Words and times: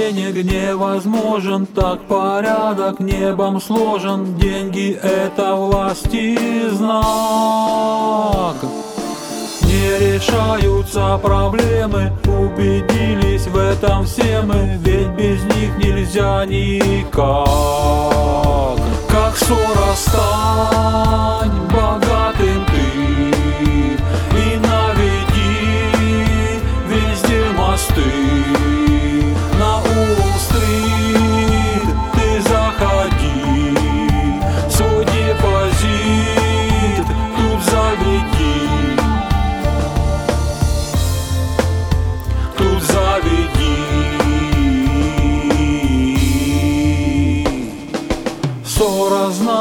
Мир 0.00 0.44
невозможен, 0.44 1.66
так 1.66 2.00
порядок 2.08 3.00
небом 3.00 3.60
сложен. 3.60 4.34
Деньги— 4.36 4.98
это 5.02 5.54
власти 5.54 6.68
знак. 6.70 8.56
Не 9.62 9.98
решаются 10.14 11.18
проблемы, 11.22 12.12
убедились 12.24 13.46
в 13.46 13.56
этом 13.56 14.04
все 14.06 14.40
мы. 14.42 14.78
Ведь 14.82 15.08
без 15.10 15.44
них 15.54 15.76
нельзя 15.78 16.46
никак. 16.46 17.46
Как 19.08 19.36
ссора 19.36 19.94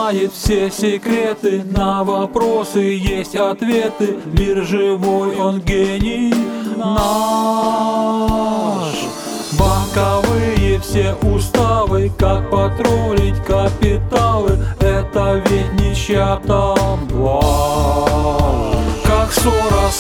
знает 0.10 0.32
все 0.34 0.72
секреты, 0.72 1.64
на 1.64 2.04
вопросы 2.04 2.80
есть 2.80 3.36
ответы. 3.36 4.18
Мир 4.26 4.66
живой, 4.66 5.36
он 5.36 5.62
гений 5.62 6.34
наш. 6.76 6.90
Банковые 9.60 10.80
все 10.80 11.16
уставы, 11.22 12.12
как 12.18 12.50
потроллить 12.50 13.38
капиталы, 13.46 14.58
это 14.80 15.44
ведь 15.46 15.74
не 15.80 15.94
чья-то 15.96 16.76
блажь. 17.12 18.78
Как 19.06 19.32
ссора 19.32 19.92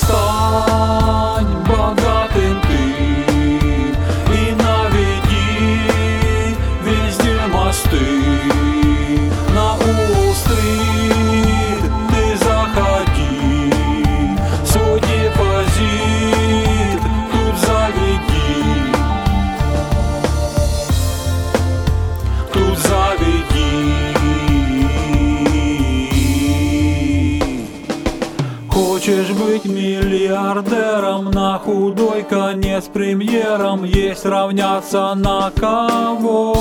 Хочешь 28.80 29.30
быть 29.32 29.66
миллиардером, 29.66 31.32
на 31.32 31.60
худой 31.60 32.24
конец 32.24 32.86
премьером, 32.86 33.84
есть 33.84 34.26
равняться 34.26 35.16
на 35.16 35.52
кого? 35.54 36.56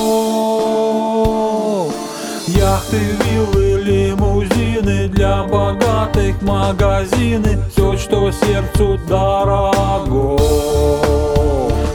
Яхты, 2.45 2.99
виллы, 3.23 3.81
лимузины, 3.81 5.07
для 5.07 5.43
богатых 5.43 6.41
магазины, 6.41 7.57
все, 7.71 7.95
что 7.95 8.29
сердцу 8.31 8.99
дорого. 9.07 10.37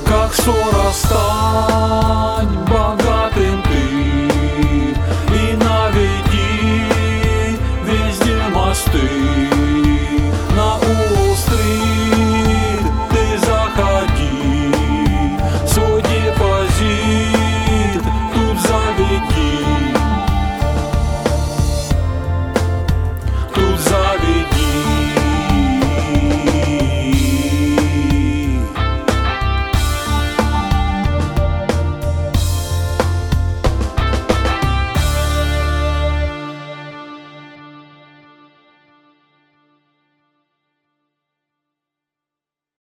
Как 0.07 0.33
Сорос 0.33 1.03
стань 1.05 2.57
богатым 2.67 3.63
ты 3.65 3.83
и 5.35 5.55
наведи 5.55 6.89
везде 7.85 8.39
мосты. 8.55 9.44